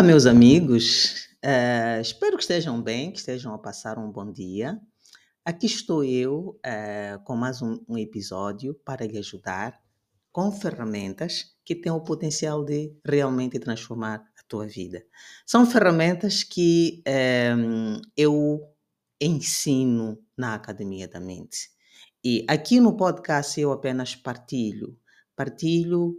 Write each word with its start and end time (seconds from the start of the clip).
Olá, 0.00 0.06
meus 0.06 0.24
amigos. 0.24 1.28
Uh, 1.44 2.00
espero 2.00 2.34
que 2.34 2.42
estejam 2.42 2.80
bem, 2.80 3.12
que 3.12 3.18
estejam 3.18 3.52
a 3.52 3.58
passar 3.58 3.98
um 3.98 4.10
bom 4.10 4.32
dia. 4.32 4.80
Aqui 5.44 5.66
estou 5.66 6.02
eu 6.02 6.58
uh, 6.64 7.22
com 7.22 7.36
mais 7.36 7.60
um, 7.60 7.78
um, 7.86 7.98
episódio 7.98 8.72
para 8.82 9.06
lhe 9.06 9.18
ajudar 9.18 9.78
com 10.32 10.50
ferramentas 10.50 11.54
que 11.62 11.74
têm 11.74 11.92
o 11.92 12.00
potencial 12.00 12.64
de 12.64 12.96
realmente 13.04 13.58
transformar 13.58 14.24
a 14.38 14.42
tua 14.48 14.66
vida. 14.66 15.04
São 15.44 15.66
ferramentas 15.66 16.42
que 16.42 17.02
um, 17.54 18.00
eu 18.16 18.58
ensino 19.20 20.18
na 20.34 20.54
Academia 20.54 21.08
da 21.08 21.20
Mente. 21.20 21.68
E 22.24 22.46
aqui 22.48 22.80
no 22.80 22.96
podcast 22.96 23.60
eu 23.60 23.70
apenas 23.70 24.16
partilho. 24.16 24.98
Partilho 25.36 26.16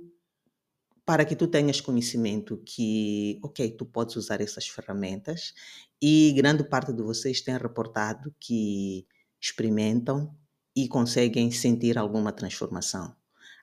para 1.05 1.25
que 1.25 1.35
tu 1.35 1.47
tenhas 1.47 1.81
conhecimento 1.81 2.61
que, 2.65 3.39
ok, 3.43 3.71
tu 3.71 3.85
podes 3.85 4.15
usar 4.15 4.41
essas 4.41 4.67
ferramentas 4.67 5.53
e 6.01 6.31
grande 6.33 6.63
parte 6.63 6.93
de 6.93 7.01
vocês 7.01 7.41
tem 7.41 7.57
reportado 7.57 8.33
que 8.39 9.05
experimentam 9.39 10.35
e 10.75 10.87
conseguem 10.87 11.51
sentir 11.51 11.97
alguma 11.97 12.31
transformação. 12.31 13.15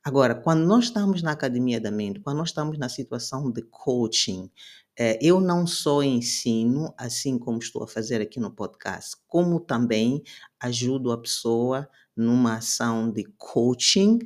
Agora, 0.05 0.35
quando 0.35 0.65
nós 0.67 0.85
estamos 0.85 1.23
na 1.23 1.33
academia 1.33 1.81
da 1.81 1.91
mente, 1.91 2.21
quando 2.21 2.39
nós 2.39 2.49
estamos 2.51 2.79
na 2.79 2.89
situação 2.89 3.51
de 3.51 3.63
coaching, 3.63 4.51
eh, 4.97 5.19
eu 5.21 5.41
não 5.41 5.67
só 5.67 6.03
ensino, 6.03 6.95
assim 6.97 7.39
como 7.39 7.59
estou 7.59 7.83
a 7.83 7.89
fazer 7.89 8.21
aqui 8.21 8.41
no 8.41 8.51
podcast, 8.51 9.17
como 9.27 9.61
também 9.61 10.23
ajudo 10.61 11.13
a 11.13 11.21
pessoa 11.21 11.89
numa 12.17 12.57
ação 12.57 13.11
de 13.11 13.25
coaching 13.37 14.19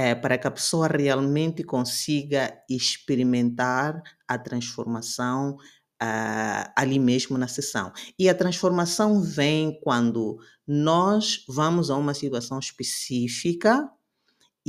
é, 0.00 0.14
para 0.14 0.38
que 0.38 0.46
a 0.46 0.50
pessoa 0.50 0.88
realmente 0.88 1.62
consiga 1.62 2.58
experimentar 2.70 4.02
a 4.26 4.38
transformação 4.38 5.56
uh, 6.02 6.72
ali 6.74 6.98
mesmo 6.98 7.36
na 7.36 7.46
sessão. 7.46 7.92
E 8.18 8.26
a 8.26 8.34
transformação 8.34 9.20
vem 9.20 9.78
quando 9.82 10.38
nós 10.66 11.44
vamos 11.46 11.90
a 11.90 11.96
uma 11.96 12.14
situação 12.14 12.58
específica 12.58 13.90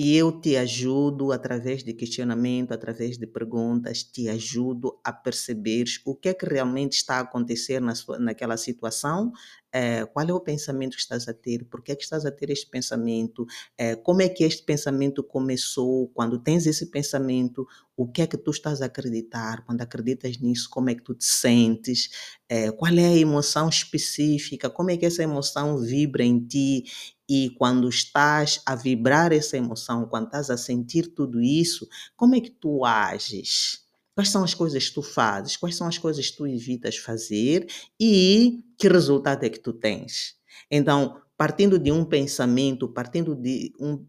e 0.04 0.18
eu 0.18 0.32
te 0.32 0.58
ajudo 0.58 1.32
através 1.32 1.84
de 1.84 1.94
questionamento, 1.94 2.72
através 2.72 3.20
de 3.20 3.28
perguntas, 3.28 4.02
te 4.02 4.28
ajudo 4.30 5.00
a 5.04 5.14
perceber 5.14 5.86
o 6.04 6.16
que 6.16 6.30
é 6.30 6.34
que 6.34 6.44
realmente 6.44 6.94
está 6.94 7.18
a 7.18 7.20
acontecer 7.20 7.80
na 7.80 7.94
sua, 7.94 8.18
naquela 8.18 8.58
situação, 8.58 9.32
é, 9.72 10.04
qual 10.06 10.28
é 10.28 10.34
o 10.34 10.40
pensamento 10.40 10.96
que 10.96 11.02
estás 11.02 11.28
a 11.28 11.34
ter, 11.36 11.66
por 11.66 11.84
que 11.84 11.92
é 11.92 11.96
que 11.96 12.04
estás 12.04 12.26
a 12.26 12.32
ter 12.32 12.50
este 12.50 12.68
pensamento, 12.68 13.46
é, 13.78 13.96
como 13.96 14.24
é 14.24 14.28
que 14.28 14.44
este 14.44 14.64
pensamento 14.64 15.24
começou, 15.24 16.08
quando 16.16 16.40
tens 16.40 16.66
esse 16.66 16.88
pensamento, 16.88 17.68
o 17.96 18.08
que 18.08 18.24
é 18.24 18.28
que 18.28 18.38
tu 18.38 18.50
estás 18.50 18.82
a 18.82 18.88
acreditar, 18.88 19.64
quando 19.68 19.82
acreditas 19.82 20.40
nisso, 20.40 20.68
como 20.68 20.90
é 20.90 20.96
que 20.96 21.04
tu 21.04 21.14
te 21.14 21.26
sentes, 21.26 22.10
é, 22.50 22.72
qual 22.72 22.92
é 22.92 23.06
a 23.06 23.18
emoção 23.18 23.70
específica, 23.70 24.68
como 24.68 24.90
é 24.90 24.98
que 24.98 25.06
essa 25.06 25.22
emoção 25.22 25.78
vibra 25.78 26.24
em 26.24 26.40
ti 26.40 26.86
e 27.34 27.50
quando 27.52 27.88
estás 27.88 28.62
a 28.66 28.76
vibrar 28.76 29.32
essa 29.32 29.56
emoção, 29.56 30.06
quando 30.06 30.26
estás 30.26 30.50
a 30.50 30.58
sentir 30.58 31.14
tudo 31.16 31.42
isso, 31.42 31.88
como 32.14 32.36
é 32.36 32.42
que 32.42 32.50
tu 32.50 32.84
ages? 32.84 33.86
Quais 34.14 34.28
são 34.28 34.44
as 34.44 34.54
coisas 34.54 34.90
que 34.90 34.96
tu 34.96 35.02
fazes? 35.02 35.56
Quais 35.56 35.78
são 35.78 35.88
as 35.88 35.98
coisas 35.98 36.30
que 36.30 36.36
tu 36.36 36.46
evitas 36.46 36.98
fazer? 36.98 37.68
E 37.98 38.60
que 38.78 38.90
resultado 38.90 39.46
é 39.46 39.50
que 39.50 39.60
tu 39.60 39.72
tens? 39.72 40.36
Então, 40.70 41.22
partindo 41.38 41.80
de 41.80 41.90
um 41.90 42.04
pensamento, 42.04 42.90
partindo 42.90 43.34
de 43.34 43.72
um, 43.80 44.06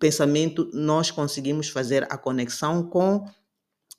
pensamento, 0.00 0.68
nós 0.74 1.12
conseguimos 1.12 1.68
fazer 1.68 2.12
a 2.12 2.18
conexão 2.18 2.82
com 2.90 3.24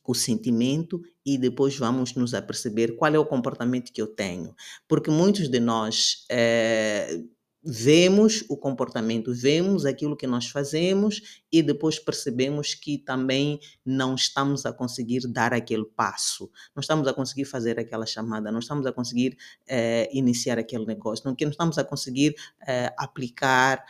o 0.06 0.14
sentimento 0.14 1.02
e 1.26 1.38
depois 1.38 1.78
vamos 1.78 2.14
nos 2.16 2.34
aperceber 2.34 2.98
qual 2.98 3.16
é 3.16 3.18
o 3.18 3.26
comportamento 3.26 3.94
que 3.94 4.02
eu 4.02 4.08
tenho. 4.08 4.54
Porque 4.86 5.10
muitos 5.10 5.48
de 5.48 5.62
nós 5.62 6.26
é, 6.30 7.22
vemos 7.64 8.44
o 8.50 8.58
comportamento, 8.58 9.34
vemos 9.34 9.86
aquilo 9.86 10.18
que 10.18 10.26
nós 10.26 10.48
fazemos 10.48 11.42
e 11.52 11.62
depois 11.62 12.00
percebemos 12.00 12.74
que 12.74 12.98
também 12.98 13.60
não 13.86 14.16
estamos 14.16 14.66
a 14.66 14.74
conseguir 14.74 15.22
dar 15.28 15.54
aquele 15.54 15.86
passo, 15.86 16.50
não 16.76 16.82
estamos 16.82 17.08
a 17.08 17.14
conseguir 17.14 17.46
fazer 17.46 17.80
aquela 17.80 18.06
chamada, 18.06 18.52
não 18.52 18.60
estamos 18.60 18.86
a 18.86 18.92
conseguir 18.92 19.38
eh, 19.68 20.10
iniciar 20.12 20.58
aquele 20.58 20.86
negócio, 20.86 21.24
não, 21.26 21.36
não 21.40 21.50
estamos 21.50 21.78
a 21.78 21.84
conseguir 21.84 22.36
eh, 22.68 22.92
aplicar 22.98 23.84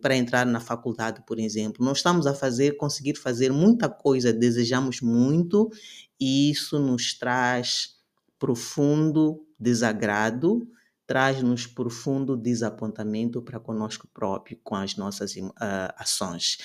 para 0.00 0.16
entrar 0.16 0.46
na 0.46 0.58
faculdade, 0.58 1.22
por 1.26 1.38
exemplo. 1.38 1.84
Não 1.84 1.92
estamos 1.92 2.26
a 2.26 2.32
fazer, 2.32 2.78
conseguir 2.78 3.14
fazer 3.14 3.52
muita 3.52 3.86
coisa, 3.86 4.32
desejamos 4.32 5.02
muito 5.02 5.70
e 6.18 6.50
isso 6.50 6.78
nos 6.78 7.12
traz 7.12 7.98
profundo 8.38 9.44
desagrado 9.58 10.66
traz-nos 11.08 11.66
profundo 11.66 12.36
desapontamento 12.36 13.40
para 13.40 13.58
conosco 13.58 14.06
próprio 14.12 14.60
com 14.62 14.74
as 14.76 14.94
nossas 14.94 15.34
uh, 15.36 15.50
ações. 15.96 16.58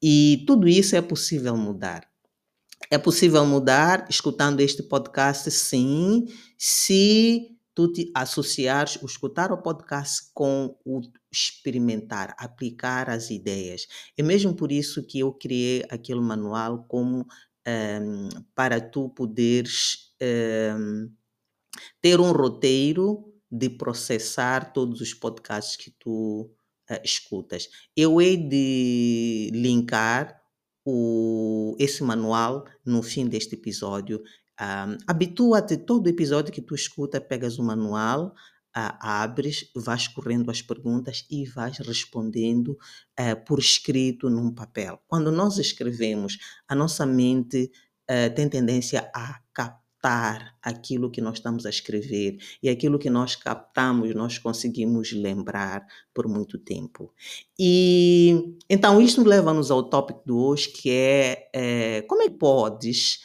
E 0.00 0.44
tudo 0.46 0.68
isso 0.68 0.94
é 0.94 1.02
possível 1.02 1.56
mudar. 1.56 2.08
É 2.92 2.96
possível 2.96 3.44
mudar 3.44 4.06
escutando 4.08 4.60
este 4.60 4.84
podcast, 4.84 5.50
sim, 5.50 6.26
se 6.56 7.58
tu 7.74 7.92
te 7.92 8.08
associares, 8.14 9.00
escutar 9.02 9.50
o 9.50 9.60
podcast 9.60 10.30
com 10.32 10.78
o 10.84 11.00
experimentar, 11.30 12.36
aplicar 12.38 13.10
as 13.10 13.30
ideias. 13.30 13.88
É 14.16 14.22
mesmo 14.22 14.54
por 14.54 14.70
isso 14.70 15.02
que 15.02 15.18
eu 15.18 15.32
criei 15.32 15.84
aquele 15.90 16.20
manual 16.20 16.84
como 16.86 17.18
um, 17.18 17.24
ehm, 17.66 18.28
para 18.54 18.80
tu 18.80 19.08
poderes 19.08 20.12
um, 20.22 20.24
ehm, 20.24 21.08
ter 22.00 22.20
um 22.20 22.30
roteiro 22.32 23.27
de 23.50 23.70
processar 23.70 24.72
todos 24.72 25.00
os 25.00 25.14
podcasts 25.14 25.76
que 25.76 25.90
tu 25.90 26.50
uh, 26.90 27.00
escutas. 27.04 27.68
Eu 27.96 28.20
hei 28.20 28.36
de 28.36 29.50
linkar 29.52 30.38
o, 30.84 31.76
esse 31.78 32.02
manual 32.02 32.64
no 32.84 33.02
fim 33.02 33.26
deste 33.26 33.54
episódio. 33.54 34.22
Um, 34.60 34.96
Habitua-te, 35.06 35.76
todo 35.76 36.08
episódio 36.08 36.52
que 36.52 36.62
tu 36.62 36.74
escuta, 36.74 37.20
pegas 37.20 37.58
o 37.58 37.62
manual, 37.62 38.34
uh, 38.76 38.96
abres, 39.00 39.70
vais 39.74 40.08
correndo 40.08 40.50
as 40.50 40.62
perguntas 40.62 41.26
e 41.30 41.46
vais 41.46 41.78
respondendo 41.78 42.78
uh, 43.18 43.44
por 43.44 43.58
escrito 43.58 44.30
num 44.30 44.54
papel. 44.54 45.00
Quando 45.06 45.30
nós 45.30 45.58
escrevemos, 45.58 46.38
a 46.66 46.74
nossa 46.74 47.04
mente 47.04 47.70
uh, 48.10 48.34
tem 48.34 48.48
tendência 48.48 49.10
a 49.14 49.40
captar 49.52 49.87
captar 49.98 50.56
aquilo 50.62 51.10
que 51.10 51.20
nós 51.20 51.38
estamos 51.38 51.66
a 51.66 51.70
escrever 51.70 52.38
e 52.62 52.68
aquilo 52.68 52.98
que 52.98 53.10
nós 53.10 53.36
captamos 53.36 54.14
nós 54.14 54.38
conseguimos 54.38 55.12
lembrar 55.12 55.86
por 56.14 56.28
muito 56.28 56.58
tempo. 56.58 57.12
E 57.58 58.56
então 58.70 59.00
isto 59.00 59.22
leva-nos 59.24 59.70
ao 59.70 59.82
tópico 59.88 60.22
de 60.24 60.32
hoje 60.32 60.68
que 60.68 60.90
é, 60.90 61.50
é 61.52 62.02
como 62.02 62.22
é 62.22 62.28
que 62.28 62.38
podes 62.38 63.20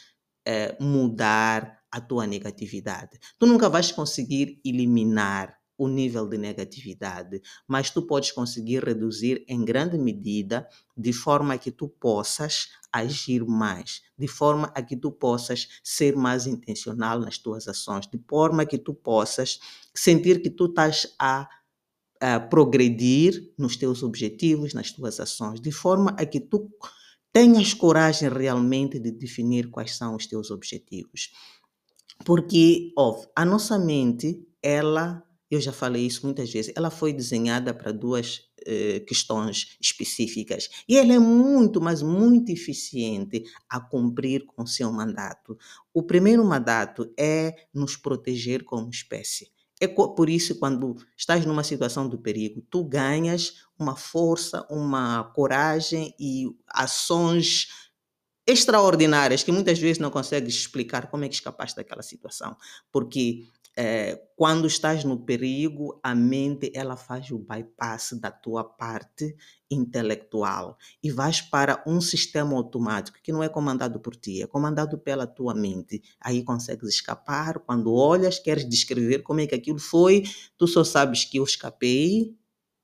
é, 0.46 0.76
mudar 0.80 1.80
a 1.90 2.00
tua 2.00 2.26
negatividade. 2.26 3.18
Tu 3.38 3.46
nunca 3.46 3.68
vais 3.68 3.92
conseguir 3.92 4.60
eliminar 4.64 5.56
o 5.76 5.88
nível 5.88 6.28
de 6.28 6.38
negatividade, 6.38 7.42
mas 7.66 7.90
tu 7.90 8.06
podes 8.06 8.30
conseguir 8.30 8.84
reduzir 8.84 9.44
em 9.48 9.64
grande 9.64 9.98
medida 9.98 10.68
de 10.96 11.12
forma 11.12 11.58
que 11.58 11.70
tu 11.70 11.88
possas 11.88 12.68
agir 12.92 13.44
mais, 13.44 14.02
de 14.16 14.28
forma 14.28 14.70
a 14.74 14.82
que 14.82 14.96
tu 14.96 15.10
possas 15.10 15.68
ser 15.82 16.14
mais 16.16 16.46
intencional 16.46 17.18
nas 17.18 17.38
tuas 17.38 17.66
ações, 17.66 18.06
de 18.06 18.20
forma 18.28 18.64
que 18.64 18.78
tu 18.78 18.94
possas 18.94 19.58
sentir 19.92 20.40
que 20.40 20.50
tu 20.50 20.66
estás 20.66 21.14
a, 21.18 21.48
a 22.20 22.38
progredir 22.38 23.52
nos 23.58 23.76
teus 23.76 24.02
objetivos, 24.02 24.74
nas 24.74 24.92
tuas 24.92 25.18
ações, 25.18 25.60
de 25.60 25.72
forma 25.72 26.14
a 26.16 26.24
que 26.24 26.38
tu 26.38 26.70
tenhas 27.32 27.74
coragem 27.74 28.28
realmente 28.28 29.00
de 29.00 29.10
definir 29.10 29.68
quais 29.68 29.96
são 29.96 30.14
os 30.14 30.24
teus 30.28 30.52
objetivos. 30.52 31.32
Porque, 32.24 32.92
ó, 32.96 33.20
a 33.34 33.44
nossa 33.44 33.76
mente, 33.76 34.46
ela 34.62 35.20
eu 35.54 35.60
já 35.60 35.72
falei 35.72 36.06
isso 36.06 36.24
muitas 36.24 36.50
vezes, 36.52 36.72
ela 36.76 36.90
foi 36.90 37.12
desenhada 37.12 37.72
para 37.72 37.92
duas 37.92 38.48
eh, 38.66 39.00
questões 39.00 39.76
específicas. 39.80 40.68
E 40.88 40.96
ele 40.96 41.12
é 41.12 41.18
muito, 41.18 41.80
mas 41.80 42.02
muito 42.02 42.50
eficiente 42.50 43.44
a 43.68 43.80
cumprir 43.80 44.44
com 44.46 44.66
seu 44.66 44.90
mandato. 44.92 45.56
O 45.92 46.02
primeiro 46.02 46.44
mandato 46.44 47.12
é 47.18 47.54
nos 47.72 47.96
proteger 47.96 48.64
como 48.64 48.90
espécie. 48.90 49.52
É 49.80 49.88
por 49.88 50.30
isso, 50.30 50.58
quando 50.58 50.96
estás 51.16 51.44
numa 51.44 51.64
situação 51.64 52.08
de 52.08 52.16
perigo, 52.16 52.62
tu 52.70 52.84
ganhas 52.84 53.64
uma 53.78 53.96
força, 53.96 54.66
uma 54.70 55.24
coragem 55.34 56.14
e 56.18 56.46
ações 56.68 57.66
extraordinárias 58.46 59.42
que 59.42 59.52
muitas 59.52 59.78
vezes 59.78 59.98
não 59.98 60.10
consegues 60.10 60.54
explicar 60.54 61.10
como 61.10 61.24
é 61.24 61.28
que 61.28 61.34
escapaste 61.34 61.76
daquela 61.76 62.02
situação. 62.02 62.56
Porque 62.92 63.46
é, 63.76 64.20
quando 64.36 64.66
estás 64.66 65.04
no 65.04 65.18
perigo, 65.24 65.98
a 66.02 66.14
mente 66.14 66.70
ela 66.74 66.96
faz 66.96 67.30
o 67.30 67.38
bypass 67.38 68.12
da 68.20 68.30
tua 68.30 68.62
parte 68.62 69.36
intelectual 69.70 70.76
e 71.02 71.10
vais 71.10 71.40
para 71.40 71.82
um 71.86 72.00
sistema 72.00 72.54
automático 72.56 73.18
que 73.22 73.32
não 73.32 73.42
é 73.42 73.48
comandado 73.48 73.98
por 73.98 74.14
ti, 74.14 74.42
é 74.42 74.46
comandado 74.46 74.98
pela 74.98 75.26
tua 75.26 75.54
mente. 75.54 76.02
Aí 76.20 76.44
consegues 76.44 76.88
escapar. 76.88 77.58
Quando 77.60 77.92
olhas, 77.92 78.38
queres 78.38 78.68
descrever 78.68 79.22
como 79.22 79.40
é 79.40 79.46
que 79.46 79.54
aquilo 79.54 79.78
foi, 79.78 80.22
tu 80.56 80.66
só 80.66 80.84
sabes 80.84 81.24
que 81.24 81.38
eu 81.38 81.44
escapei, 81.44 82.36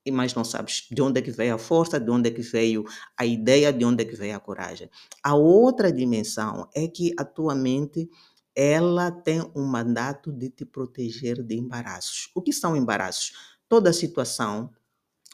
e 0.04 0.10
mais 0.10 0.34
não 0.34 0.44
sabes 0.44 0.86
de 0.90 1.02
onde 1.02 1.20
é 1.20 1.22
que 1.22 1.30
veio 1.30 1.54
a 1.54 1.58
força, 1.58 2.00
de 2.00 2.10
onde 2.10 2.30
é 2.30 2.32
que 2.32 2.40
veio 2.40 2.84
a 3.16 3.26
ideia, 3.26 3.72
de 3.72 3.84
onde 3.84 4.02
é 4.02 4.06
que 4.06 4.16
veio 4.16 4.34
a 4.34 4.40
coragem. 4.40 4.88
A 5.22 5.34
outra 5.34 5.92
dimensão 5.92 6.68
é 6.74 6.88
que 6.88 7.12
a 7.18 7.24
tua 7.24 7.54
mente 7.54 8.08
ela 8.54 9.10
tem 9.10 9.40
um 9.54 9.64
mandato 9.64 10.32
de 10.32 10.50
te 10.50 10.64
proteger 10.64 11.42
de 11.42 11.56
embaraços. 11.56 12.30
O 12.34 12.42
que 12.42 12.52
são 12.52 12.76
embaraços? 12.76 13.32
Toda 13.68 13.92
situação, 13.92 14.70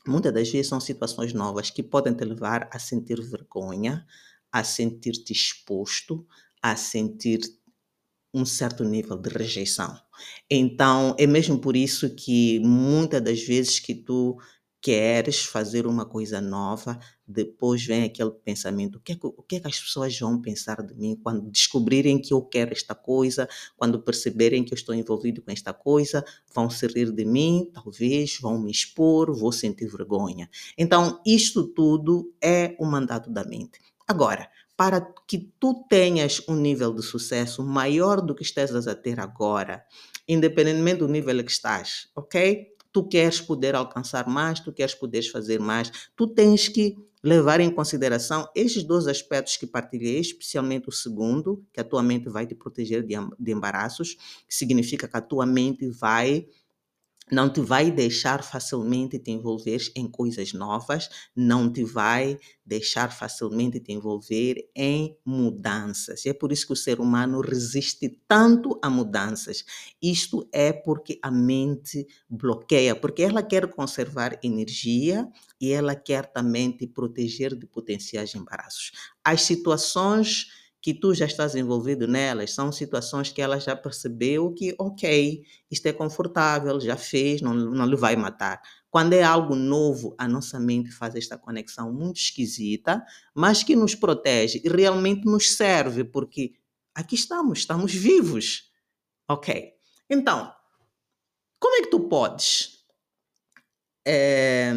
muitas 0.06 0.32
das 0.32 0.50
vezes 0.50 0.68
são 0.68 0.80
situações 0.80 1.32
novas 1.32 1.70
que 1.70 1.82
podem 1.82 2.14
te 2.14 2.24
levar 2.24 2.68
a 2.72 2.78
sentir 2.78 3.20
vergonha, 3.22 4.06
a 4.52 4.64
sentir-te 4.64 5.32
exposto, 5.32 6.26
a 6.62 6.76
sentir 6.76 7.40
um 8.34 8.44
certo 8.44 8.84
nível 8.84 9.16
de 9.16 9.30
rejeição. 9.30 9.98
Então, 10.50 11.14
é 11.18 11.26
mesmo 11.26 11.58
por 11.58 11.76
isso 11.76 12.14
que 12.14 12.60
muitas 12.60 13.22
das 13.22 13.42
vezes 13.42 13.80
que 13.80 13.94
tu 13.94 14.38
queres 14.86 15.44
fazer 15.44 15.84
uma 15.84 16.06
coisa 16.06 16.40
nova, 16.40 16.96
depois 17.26 17.84
vem 17.84 18.04
aquele 18.04 18.30
pensamento: 18.30 18.98
o 18.98 19.00
que, 19.00 19.10
é 19.10 19.16
que, 19.16 19.26
o 19.26 19.42
que 19.42 19.56
é 19.56 19.60
que 19.60 19.66
as 19.66 19.80
pessoas 19.80 20.16
vão 20.16 20.40
pensar 20.40 20.80
de 20.80 20.94
mim 20.94 21.18
quando 21.20 21.50
descobrirem 21.50 22.22
que 22.22 22.32
eu 22.32 22.40
quero 22.40 22.72
esta 22.72 22.94
coisa, 22.94 23.48
quando 23.76 24.00
perceberem 24.00 24.62
que 24.62 24.72
eu 24.72 24.76
estou 24.76 24.94
envolvido 24.94 25.42
com 25.42 25.50
esta 25.50 25.72
coisa, 25.72 26.24
vão 26.54 26.70
se 26.70 26.86
rir 26.86 27.10
de 27.10 27.24
mim, 27.24 27.68
talvez 27.74 28.38
vão 28.40 28.60
me 28.60 28.70
expor, 28.70 29.36
vou 29.36 29.50
sentir 29.50 29.88
vergonha. 29.88 30.48
Então, 30.78 31.20
isto 31.26 31.66
tudo 31.66 32.32
é 32.40 32.76
o 32.78 32.86
mandato 32.86 33.28
da 33.28 33.42
mente. 33.42 33.80
Agora, 34.06 34.48
para 34.76 35.00
que 35.26 35.52
tu 35.58 35.84
tenhas 35.88 36.40
um 36.48 36.54
nível 36.54 36.94
de 36.94 37.02
sucesso 37.02 37.64
maior 37.64 38.20
do 38.20 38.36
que 38.36 38.44
estás 38.44 38.86
a 38.86 38.94
ter 38.94 39.18
agora, 39.18 39.84
independentemente 40.28 41.00
do 41.00 41.08
nível 41.08 41.42
que 41.42 41.50
estás, 41.50 42.08
ok? 42.14 42.75
Tu 42.96 43.04
queres 43.04 43.42
poder 43.42 43.74
alcançar 43.74 44.26
mais, 44.26 44.58
tu 44.58 44.72
queres 44.72 44.94
poder 44.94 45.20
fazer 45.20 45.60
mais, 45.60 45.92
tu 46.16 46.26
tens 46.26 46.66
que 46.66 46.96
levar 47.22 47.60
em 47.60 47.68
consideração 47.68 48.48
estes 48.56 48.82
dois 48.82 49.06
aspectos 49.06 49.58
que 49.58 49.66
partilhei, 49.66 50.18
especialmente 50.18 50.88
o 50.88 50.92
segundo, 50.92 51.62
que 51.74 51.78
a 51.78 51.84
tua 51.84 52.02
mente 52.02 52.30
vai 52.30 52.46
te 52.46 52.54
proteger 52.54 53.04
de 53.04 53.52
embaraços, 53.52 54.14
que 54.48 54.54
significa 54.54 55.06
que 55.06 55.14
a 55.14 55.20
tua 55.20 55.44
mente 55.44 55.90
vai 55.90 56.46
não 57.30 57.50
te 57.52 57.60
vai 57.60 57.90
deixar 57.90 58.42
facilmente 58.44 59.18
te 59.18 59.30
envolver 59.32 59.80
em 59.96 60.06
coisas 60.08 60.52
novas, 60.52 61.08
não 61.34 61.72
te 61.72 61.82
vai 61.82 62.38
deixar 62.64 63.10
facilmente 63.12 63.80
te 63.80 63.92
envolver 63.92 64.68
em 64.76 65.16
mudanças. 65.24 66.24
E 66.24 66.28
é 66.28 66.32
por 66.32 66.52
isso 66.52 66.66
que 66.66 66.72
o 66.72 66.76
ser 66.76 67.00
humano 67.00 67.40
resiste 67.40 68.08
tanto 68.28 68.78
a 68.82 68.88
mudanças. 68.88 69.64
Isto 70.00 70.48
é 70.52 70.72
porque 70.72 71.18
a 71.22 71.30
mente 71.30 72.06
bloqueia, 72.28 72.94
porque 72.94 73.22
ela 73.22 73.42
quer 73.42 73.68
conservar 73.72 74.38
energia 74.42 75.28
e 75.60 75.72
ela 75.72 75.94
quer 75.96 76.26
também 76.32 76.70
te 76.70 76.86
proteger 76.86 77.56
de 77.56 77.66
potenciais 77.66 78.34
embaraços. 78.34 78.92
As 79.24 79.42
situações 79.42 80.46
que 80.86 80.94
tu 80.94 81.12
já 81.12 81.26
estás 81.26 81.56
envolvido 81.56 82.06
nelas, 82.06 82.54
são 82.54 82.70
situações 82.70 83.32
que 83.32 83.42
ela 83.42 83.58
já 83.58 83.74
percebeu 83.74 84.54
que, 84.54 84.72
ok, 84.78 85.42
isto 85.68 85.84
é 85.86 85.92
confortável, 85.92 86.80
já 86.80 86.96
fez, 86.96 87.42
não, 87.42 87.52
não 87.52 87.84
lhe 87.84 87.96
vai 87.96 88.14
matar. 88.14 88.62
Quando 88.88 89.12
é 89.12 89.20
algo 89.20 89.56
novo, 89.56 90.14
a 90.16 90.28
nossa 90.28 90.60
mente 90.60 90.92
faz 90.92 91.16
esta 91.16 91.36
conexão 91.36 91.92
muito 91.92 92.18
esquisita, 92.18 93.04
mas 93.34 93.64
que 93.64 93.74
nos 93.74 93.96
protege 93.96 94.62
e 94.64 94.68
realmente 94.68 95.24
nos 95.24 95.56
serve, 95.56 96.04
porque 96.04 96.52
aqui 96.94 97.16
estamos, 97.16 97.58
estamos 97.58 97.92
vivos. 97.92 98.70
Ok? 99.28 99.72
Então, 100.08 100.54
como 101.58 101.74
é 101.74 101.82
que 101.82 101.90
tu 101.90 101.98
podes 102.08 102.84
é, 104.06 104.72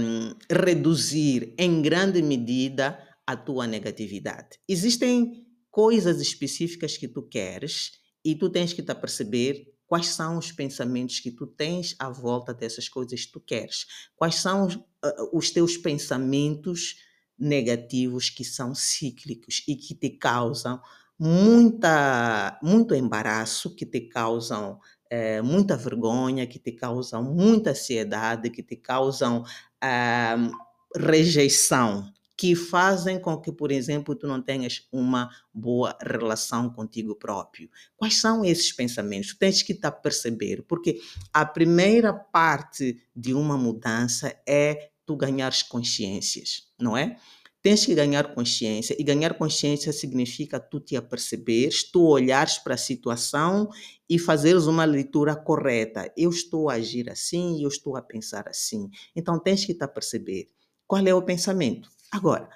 reduzir 0.49 1.53
em 1.55 1.83
grande 1.83 2.19
medida 2.23 2.97
a 3.27 3.37
tua 3.37 3.67
negatividade? 3.67 4.59
Existem 4.67 5.47
coisas 5.79 6.19
específicas 6.19 6.97
que 6.97 7.07
tu 7.07 7.21
queres 7.21 7.93
e 8.21 8.35
tu 8.35 8.49
tens 8.49 8.73
que 8.73 8.83
te 8.83 8.93
perceber 8.93 9.73
quais 9.87 10.07
são 10.07 10.37
os 10.37 10.51
pensamentos 10.51 11.21
que 11.21 11.31
tu 11.31 11.47
tens 11.47 11.95
à 11.97 12.09
volta 12.09 12.53
dessas 12.53 12.89
coisas 12.89 13.23
que 13.23 13.31
tu 13.31 13.39
queres. 13.39 13.85
Quais 14.13 14.35
são 14.35 14.65
os, 14.65 14.75
uh, 14.75 14.83
os 15.31 15.51
teus 15.51 15.77
pensamentos 15.77 16.97
negativos 17.37 18.29
que 18.29 18.43
são 18.43 18.75
cíclicos 18.75 19.63
e 19.65 19.77
que 19.77 19.95
te 19.95 20.09
causam 20.09 20.81
muita, 21.17 22.59
muito 22.61 22.93
embaraço, 22.93 23.73
que 23.73 23.85
te 23.85 24.01
causam 24.01 24.81
é, 25.09 25.41
muita 25.41 25.77
vergonha, 25.77 26.45
que 26.45 26.59
te 26.59 26.73
causam 26.73 27.23
muita 27.23 27.69
ansiedade, 27.69 28.49
que 28.49 28.63
te 28.63 28.75
causam 28.75 29.43
uh, 29.43 30.51
rejeição 30.93 32.11
que 32.39 32.55
fazem 32.55 33.19
com 33.19 33.35
que, 33.35 33.51
por 33.51 33.69
exemplo, 33.69 34.15
tu 34.15 34.25
não 34.25 34.41
tenhas 34.41 34.87
uma 34.93 35.29
boa 35.53 35.93
relação 36.01 36.69
contigo 36.69 37.13
próprio. 37.13 37.69
Quais 37.97 38.21
são 38.21 38.45
esses 38.45 38.71
pensamentos? 38.71 39.31
Tu 39.31 39.39
tens 39.39 39.61
que 39.61 39.77
a 39.83 39.91
perceber, 39.91 40.63
porque 40.65 41.01
a 41.33 41.45
primeira 41.45 42.13
parte 42.13 42.97
de 43.13 43.33
uma 43.33 43.57
mudança 43.57 44.33
é 44.47 44.91
tu 45.05 45.17
ganhares 45.17 45.63
consciências, 45.63 46.71
não 46.79 46.95
é? 46.95 47.17
Tens 47.61 47.85
que 47.85 47.93
ganhar 47.93 48.33
consciência, 48.33 48.95
e 48.97 49.03
ganhar 49.03 49.33
consciência 49.33 49.91
significa 49.91 50.61
tu 50.61 50.79
te 50.79 50.95
aperceberes, 50.95 51.83
tu 51.91 52.03
olhares 52.03 52.57
para 52.57 52.75
a 52.75 52.77
situação 52.77 53.67
e 54.09 54.17
fazeres 54.17 54.63
uma 54.63 54.85
leitura 54.85 55.35
correta. 55.35 56.09
Eu 56.15 56.29
estou 56.29 56.69
a 56.69 56.75
agir 56.75 57.09
assim, 57.09 57.61
eu 57.61 57.67
estou 57.67 57.97
a 57.97 58.01
pensar 58.01 58.47
assim. 58.47 58.89
Então 59.13 59.37
tens 59.37 59.65
que 59.65 59.73
te 59.73 59.83
aperceber. 59.83 60.47
Qual 60.87 61.05
é 61.05 61.13
o 61.13 61.21
pensamento? 61.21 61.98
Agora, 62.11 62.49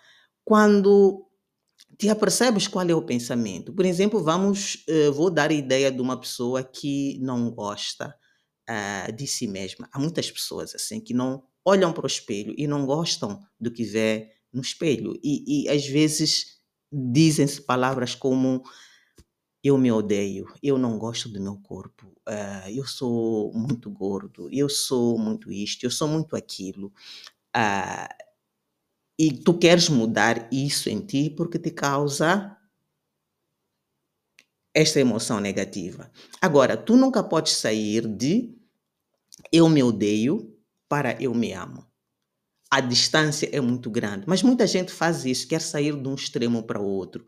quando 0.43 1.25
te 1.97 2.09
apercebes 2.09 2.67
qual 2.67 2.87
é 2.87 2.95
o 2.95 3.05
pensamento, 3.05 3.73
por 3.73 3.85
exemplo, 3.85 4.23
vamos, 4.23 4.83
uh, 4.89 5.13
vou 5.13 5.29
dar 5.29 5.51
a 5.51 5.53
ideia 5.53 5.91
de 5.91 6.01
uma 6.01 6.19
pessoa 6.19 6.63
que 6.63 7.19
não 7.21 7.51
gosta 7.51 8.13
uh, 8.69 9.11
de 9.13 9.27
si 9.27 9.47
mesma. 9.47 9.87
Há 9.91 9.99
muitas 9.99 10.29
pessoas 10.31 10.73
assim 10.75 10.99
que 10.99 11.13
não 11.13 11.43
olham 11.65 11.93
para 11.93 12.03
o 12.03 12.07
espelho 12.07 12.53
e 12.57 12.67
não 12.67 12.85
gostam 12.85 13.39
do 13.59 13.71
que 13.71 13.83
vê 13.83 14.31
no 14.51 14.61
espelho 14.61 15.17
e, 15.23 15.65
e 15.65 15.69
às 15.69 15.85
vezes 15.85 16.59
dizem-se 16.91 17.61
palavras 17.61 18.13
como 18.13 18.61
eu 19.63 19.77
me 19.77 19.91
odeio, 19.91 20.45
eu 20.61 20.77
não 20.77 20.99
gosto 20.99 21.29
do 21.29 21.39
meu 21.39 21.55
corpo, 21.55 22.07
uh, 22.27 22.69
eu 22.69 22.85
sou 22.85 23.53
muito 23.53 23.89
gordo, 23.89 24.49
eu 24.51 24.67
sou 24.67 25.17
muito 25.17 25.49
isto, 25.51 25.85
eu 25.85 25.91
sou 25.91 26.07
muito 26.07 26.35
aquilo. 26.35 26.87
Uh, 27.55 28.22
e 29.17 29.31
tu 29.31 29.57
queres 29.57 29.89
mudar 29.89 30.47
isso 30.51 30.89
em 30.89 30.99
ti 30.99 31.29
porque 31.29 31.59
te 31.59 31.71
causa 31.71 32.57
esta 34.73 34.99
emoção 34.99 35.39
negativa. 35.39 36.11
Agora, 36.41 36.75
tu 36.75 36.97
nunca 36.97 37.23
podes 37.23 37.53
sair 37.53 38.07
de 38.07 38.55
eu 39.51 39.69
me 39.69 39.83
odeio 39.83 40.55
para 40.89 41.21
eu 41.21 41.33
me 41.33 41.53
amo. 41.53 41.85
A 42.71 42.81
distância 42.81 43.49
é 43.51 43.61
muito 43.61 43.89
grande, 43.91 44.25
mas 44.27 44.41
muita 44.41 44.65
gente 44.65 44.91
faz 44.91 45.25
isso, 45.25 45.47
quer 45.47 45.61
sair 45.61 45.95
de 45.95 46.07
um 46.07 46.15
extremo 46.15 46.63
para 46.63 46.81
o 46.81 46.85
outro. 46.85 47.23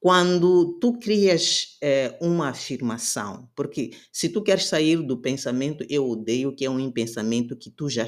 Quando 0.00 0.78
tu 0.80 0.98
crias 0.98 1.76
é, 1.82 2.16
uma 2.22 2.48
afirmação, 2.48 3.50
porque 3.54 3.90
se 4.10 4.30
tu 4.30 4.42
queres 4.42 4.64
sair 4.64 4.96
do 5.02 5.20
pensamento 5.20 5.84
eu 5.90 6.08
odeio, 6.08 6.54
que 6.56 6.64
é 6.64 6.70
um 6.70 6.90
pensamento 6.90 7.54
que 7.54 7.70
tu 7.70 7.86
já 7.90 8.06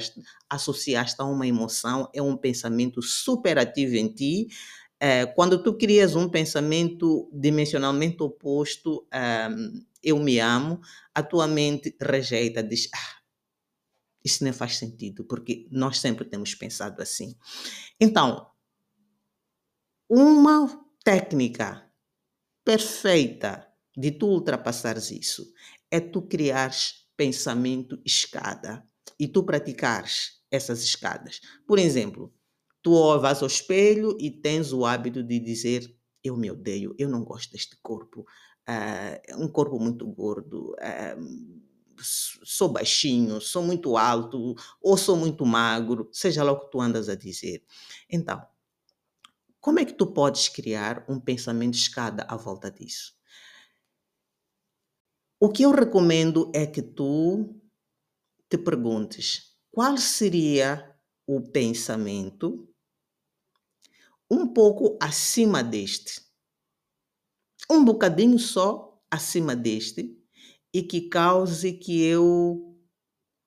associaste 0.49 1.21
a 1.21 1.25
uma 1.25 1.45
emoção, 1.45 2.09
é 2.11 2.19
um 2.21 2.35
pensamento 2.35 2.99
superativo 3.03 3.95
em 3.95 4.07
ti, 4.07 4.47
é, 4.99 5.25
quando 5.27 5.61
tu 5.61 5.77
crias 5.77 6.15
um 6.15 6.27
pensamento 6.29 7.29
dimensionalmente 7.31 8.23
oposto, 8.23 9.05
é, 9.13 9.47
eu 10.01 10.17
me 10.19 10.39
amo, 10.39 10.79
a 11.13 11.21
tua 11.21 11.47
mente 11.47 11.95
rejeita, 12.01 12.63
diz, 12.63 12.89
ah, 12.93 13.17
Isso 14.23 14.43
nem 14.43 14.53
faz 14.53 14.77
sentido, 14.77 15.23
porque 15.25 15.67
nós 15.71 15.99
sempre 15.99 16.25
temos 16.25 16.55
pensado 16.55 17.01
assim. 17.01 17.35
Então, 17.99 18.49
uma 20.09 20.82
técnica 21.03 21.89
perfeita 22.63 23.67
de 23.95 24.11
tu 24.11 24.27
ultrapassares 24.27 25.11
isso 25.11 25.51
é 25.91 25.99
tu 25.99 26.21
criares 26.21 27.07
pensamento 27.15 28.01
escada 28.03 28.87
e 29.19 29.27
tu 29.27 29.43
praticares 29.43 30.41
essas 30.49 30.81
escadas. 30.83 31.39
Por 31.67 31.77
exemplo, 31.77 32.33
tu 32.81 33.19
vais 33.19 33.41
ao 33.41 33.47
espelho 33.47 34.17
e 34.19 34.31
tens 34.31 34.73
o 34.73 34.85
hábito 34.85 35.21
de 35.21 35.39
dizer 35.39 35.95
eu 36.23 36.37
me 36.37 36.49
odeio, 36.49 36.95
eu 36.97 37.09
não 37.09 37.23
gosto 37.23 37.51
deste 37.51 37.77
corpo, 37.81 38.21
uh, 38.21 39.43
um 39.43 39.47
corpo 39.47 39.77
muito 39.77 40.07
gordo, 40.07 40.71
uh, 40.71 41.63
sou 42.01 42.69
baixinho, 42.69 43.41
sou 43.41 43.61
muito 43.61 43.97
alto 43.97 44.55
ou 44.81 44.97
sou 44.97 45.17
muito 45.17 45.45
magro, 45.45 46.09
seja 46.11 46.43
lá 46.43 46.53
o 46.53 46.59
que 46.59 46.71
tu 46.71 46.81
andas 46.81 47.09
a 47.09 47.15
dizer. 47.15 47.61
Então, 48.09 48.41
como 49.63 49.79
é 49.79 49.85
que 49.85 49.93
tu 49.93 50.07
podes 50.07 50.49
criar 50.49 51.05
um 51.07 51.17
pensamento 51.17 51.75
escada 51.75 52.23
à 52.27 52.35
volta 52.35 52.69
disso? 52.69 53.15
O 55.39 55.49
que 55.49 55.63
eu 55.63 55.71
recomendo 55.71 56.51
é 56.53 56.67
que 56.67 56.81
tu 56.81 57.61
te 58.49 58.57
perguntes 58.57 59.55
qual 59.71 59.97
seria 59.97 60.93
o 61.25 61.39
pensamento 61.39 62.67
um 64.29 64.45
pouco 64.45 64.97
acima 65.01 65.63
deste. 65.63 66.21
Um 67.71 67.85
bocadinho 67.85 68.37
só 68.37 69.01
acima 69.09 69.55
deste 69.55 70.13
e 70.73 70.83
que 70.83 71.07
cause 71.07 71.71
que 71.71 72.03
eu 72.03 72.77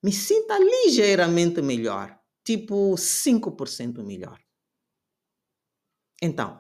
me 0.03 0.13
sinta 0.13 0.59
ligeiramente 0.59 1.61
melhor, 1.61 2.19
tipo 2.43 2.95
5% 2.95 4.03
melhor. 4.03 4.46
Então, 6.23 6.59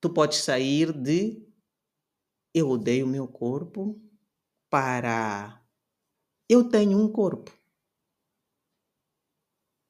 tu 0.00 0.10
podes 0.10 0.38
sair 0.40 0.92
de 0.92 1.42
eu 2.54 2.68
odeio 2.68 3.06
meu 3.06 3.26
corpo 3.28 4.00
para 4.70 5.60
eu 6.48 6.64
tenho 6.68 6.98
um 6.98 7.10
corpo. 7.12 7.52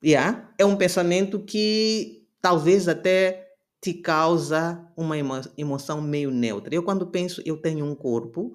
Yeah? 0.03 0.51
É 0.59 0.65
um 0.65 0.77
pensamento 0.77 1.39
que 1.45 2.27
talvez 2.41 2.89
até 2.89 3.49
te 3.83 3.95
causa 3.95 4.87
uma 4.97 5.17
emoção 5.57 6.01
meio 6.01 6.31
neutra. 6.31 6.75
Eu 6.75 6.83
quando 6.83 7.07
penso 7.07 7.43
eu 7.45 7.57
tenho 7.61 7.85
um 7.85 7.95
corpo, 7.95 8.53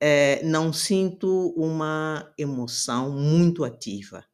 eh, 0.00 0.42
não 0.44 0.72
sinto 0.72 1.54
uma 1.56 2.32
emoção 2.38 3.12
muito 3.12 3.64
ativa. 3.64 4.24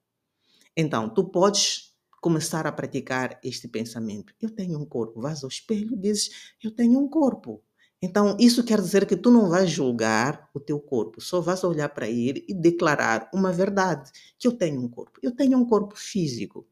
Então, 0.76 1.08
tu 1.08 1.24
podes 1.30 1.89
começar 2.20 2.66
a 2.66 2.72
praticar 2.72 3.38
este 3.42 3.66
pensamento. 3.66 4.34
Eu 4.40 4.50
tenho 4.50 4.78
um 4.78 4.84
corpo. 4.84 5.20
Vais 5.20 5.42
ao 5.42 5.48
espelho 5.48 5.96
dizes, 5.96 6.54
eu 6.62 6.70
tenho 6.70 6.98
um 6.98 7.08
corpo. 7.08 7.62
Então, 8.02 8.36
isso 8.40 8.64
quer 8.64 8.80
dizer 8.80 9.06
que 9.06 9.16
tu 9.16 9.30
não 9.30 9.50
vais 9.50 9.70
julgar 9.70 10.48
o 10.54 10.60
teu 10.60 10.80
corpo, 10.80 11.20
só 11.20 11.40
vais 11.40 11.62
olhar 11.64 11.90
para 11.90 12.08
ele 12.08 12.44
e 12.48 12.54
declarar 12.54 13.28
uma 13.32 13.52
verdade, 13.52 14.10
que 14.38 14.48
eu 14.48 14.52
tenho 14.52 14.80
um 14.80 14.88
corpo. 14.88 15.20
Eu 15.22 15.34
tenho 15.36 15.58
um 15.58 15.66
corpo 15.66 15.94
físico. 15.96 16.66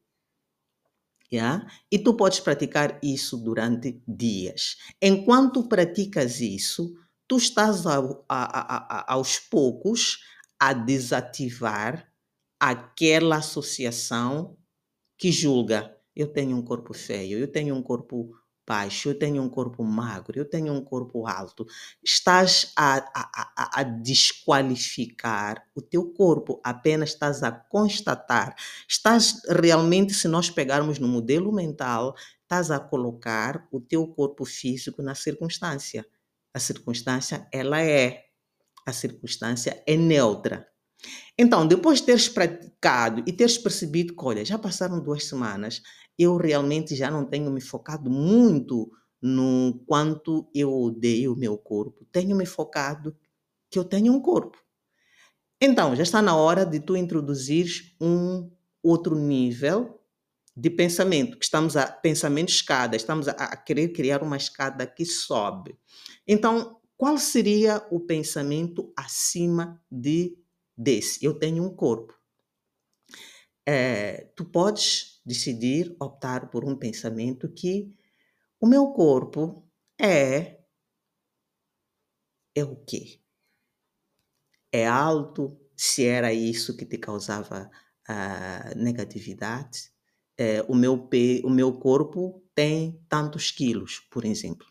Yeah? 1.31 1.71
E 1.91 1.99
tu 1.99 2.15
podes 2.15 2.41
praticar 2.41 2.99
isso 3.03 3.37
durante 3.37 4.03
dias. 4.09 4.77
Enquanto 5.03 5.69
praticas 5.69 6.41
isso, 6.41 6.95
tu 7.27 7.37
estás 7.37 7.87
a, 7.87 7.99
a, 8.27 9.03
a, 9.11 9.13
aos 9.13 9.39
poucos 9.39 10.25
a 10.59 10.73
desativar 10.73 12.11
aquela 12.59 13.37
associação 13.37 14.57
que 15.19 15.33
julga. 15.33 15.95
Eu 16.17 16.33
tenho 16.33 16.57
um 16.57 16.63
corpo 16.63 16.95
feio, 16.95 17.39
eu 17.39 17.49
tenho 17.49 17.75
um 17.75 17.83
corpo 17.83 18.35
baixo, 18.69 19.09
eu 19.09 19.19
tenho 19.19 19.43
um 19.43 19.49
corpo 19.49 19.83
magro, 19.83 20.39
eu 20.39 20.45
tenho 20.45 20.73
um 20.75 20.85
corpo 20.85 21.27
alto. 21.27 21.67
Estás 22.05 22.73
a, 22.77 22.99
a, 23.15 23.81
a, 23.81 23.83
desqualificar 23.83 25.65
o 25.75 25.81
teu 25.81 26.13
corpo, 26.13 26.61
apenas 26.63 27.11
estás 27.11 27.43
a 27.43 27.51
constatar. 27.51 28.55
Estás 28.87 29.41
realmente, 29.49 30.13
se 30.13 30.29
nós 30.29 30.51
pegarmos 30.51 30.99
no 30.99 31.09
modelo 31.09 31.51
mental, 31.51 32.15
estás 32.43 32.71
a 32.71 32.79
colocar 32.79 33.67
o 33.73 33.81
teu 33.81 34.07
corpo 34.07 34.45
físico 34.45 35.03
na 35.03 35.15
circunstância. 35.15 36.07
A 36.53 36.59
circunstância, 36.59 37.49
ela 37.53 37.81
é. 37.81 38.25
A 38.85 38.93
circunstância 38.93 39.83
é 39.87 39.97
neutra. 39.97 40.67
Então, 41.39 41.67
depois 41.67 42.01
de 42.01 42.07
teres 42.07 42.29
praticado 42.29 43.23
e 43.27 43.33
teres 43.33 43.57
percebido 43.57 44.15
que, 44.15 44.25
olha, 44.25 44.45
já 44.45 44.59
passaram 44.59 45.01
duas 45.01 45.25
semanas, 45.25 45.83
eu 46.19 46.37
realmente 46.37 46.97
já 46.97 47.11
não 47.11 47.25
tenho 47.25 47.51
me 47.51 47.61
focado 47.61 48.11
muito 48.11 48.91
no 49.23 49.83
quanto 49.87 50.49
eu 50.55 50.73
odeio 50.73 51.33
o 51.33 51.37
meu 51.37 51.57
corpo. 51.57 52.05
Tenho 52.11 52.37
me 52.37 52.47
focado 52.47 53.17
que 53.71 53.79
eu 53.79 53.85
tenho 53.85 54.13
um 54.13 54.21
corpo. 54.21 54.59
Então, 55.61 55.95
já 55.95 56.03
está 56.03 56.23
na 56.23 56.37
hora 56.37 56.65
de 56.65 56.81
tu 56.81 56.97
introduzir 56.97 57.95
um 58.01 58.51
outro 58.83 59.17
nível 59.17 60.01
de 60.57 60.71
pensamento, 60.71 61.39
que 61.39 61.45
estamos 61.45 61.77
a 61.77 61.87
pensamento 61.87 62.49
escada, 62.49 62.97
estamos 62.97 63.29
a, 63.29 63.33
a 63.33 63.57
querer 63.57 63.89
criar 63.89 64.23
uma 64.23 64.37
escada 64.37 64.87
que 64.87 65.05
sobe. 65.05 65.79
Então, 66.27 66.81
qual 66.97 67.17
seria 67.17 67.87
o 67.93 68.01
pensamento 68.01 68.93
acima 68.97 69.81
de 69.91 70.37
desse? 70.79 71.25
Eu 71.25 71.39
tenho 71.39 71.65
um 71.65 71.75
corpo. 71.75 72.15
É, 73.67 74.31
tu 74.37 74.45
podes 74.47 75.21
decidir 75.27 75.95
optar 76.01 76.51
por 76.51 76.65
um 76.65 76.77
pensamento 76.77 77.53
que 77.53 77.95
o 78.61 78.67
meu 78.67 78.93
corpo 78.93 79.69
é 80.01 80.59
é 82.55 82.65
o 82.65 82.77
quê? 82.77 83.21
É 84.73 84.87
alto? 84.87 85.61
Se 85.77 86.05
era 86.05 86.33
isso 86.33 86.77
que 86.77 86.87
te 86.87 86.99
causava 86.99 87.71
uh, 88.09 88.79
negatividade? 88.79 89.91
É, 90.37 90.63
o, 90.63 90.75
meu 90.75 91.09
pe 91.09 91.43
o 91.45 91.51
meu 91.51 91.79
corpo 91.79 92.43
tem 92.55 93.05
tantos 93.09 93.51
quilos, 93.51 94.01
por 94.11 94.25
exemplo 94.25 94.67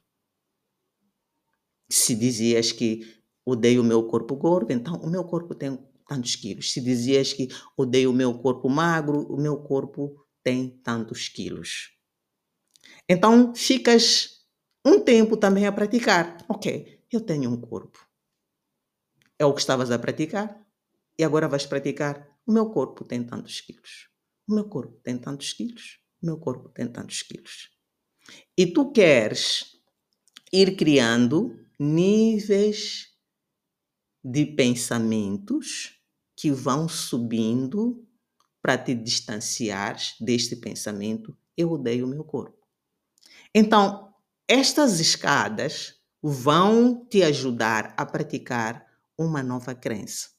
se 1.89 2.15
dizias 2.15 2.71
que 2.71 3.01
odeio 3.45 3.81
o 3.81 3.85
meu 3.85 4.03
corpo 4.07 4.35
gordo, 4.35 4.71
então 4.71 4.95
o 4.95 5.09
meu 5.09 5.23
corpo 5.23 5.55
tem 5.55 5.77
tantos 6.07 6.35
quilos. 6.35 6.71
Se 6.71 6.81
dizias 6.81 7.33
que 7.33 7.47
odeio 7.75 8.11
o 8.11 8.13
meu 8.13 8.37
corpo 8.39 8.69
magro, 8.69 9.21
o 9.31 9.39
meu 9.39 9.57
corpo 9.57 10.25
tem 10.43 10.69
tantos 10.83 11.27
quilos. 11.27 11.91
Então 13.07 13.53
ficas 13.53 14.45
um 14.85 14.99
tempo 14.99 15.35
também 15.37 15.67
a 15.67 15.71
praticar. 15.71 16.37
Ok, 16.47 17.03
eu 17.11 17.21
tenho 17.21 17.49
um 17.49 17.59
corpo. 17.59 17.99
É 19.37 19.45
o 19.45 19.53
que 19.53 19.59
estavas 19.59 19.91
a 19.91 19.99
praticar 19.99 20.65
e 21.17 21.23
agora 21.23 21.47
vais 21.47 21.65
praticar. 21.65 22.27
O 22.45 22.51
meu 22.51 22.69
corpo 22.69 23.03
tem 23.03 23.23
tantos 23.23 23.59
quilos. 23.59 24.09
O 24.47 24.55
meu 24.55 24.69
corpo 24.69 24.99
tem 25.03 25.17
tantos 25.17 25.51
quilos. 25.53 25.99
O 26.21 26.25
meu 26.25 26.37
corpo 26.37 26.69
tem 26.69 26.87
tantos 26.87 27.21
quilos. 27.21 27.69
E 28.57 28.65
tu 28.65 28.91
queres 28.91 29.77
ir 30.51 30.75
criando 30.75 31.59
níveis 31.79 33.07
de 34.23 34.45
pensamentos 34.45 35.96
que 36.38 36.51
vão 36.51 36.88
subindo 36.88 38.08
para 38.62 38.77
te 38.77 38.94
distanciar 38.94 39.98
deste 40.22 40.56
pensamento, 40.56 41.36
eu 41.58 41.72
odeio 41.72 42.06
o 42.06 42.10
meu 42.10 42.24
corpo. 42.24 42.67
Então, 43.53 44.13
estas 44.48 45.00
escadas 45.00 45.96
vão 46.22 47.06
te 47.10 47.24
ajudar 47.24 47.94
a 47.98 48.06
praticar 48.06 48.86
uma 49.17 49.41
nova 49.41 49.74
crença. 49.74 50.29